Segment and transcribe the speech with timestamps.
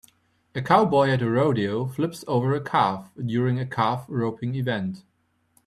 [0.55, 5.03] A cowboy at a rodeo flips over a calf during a calf roping event.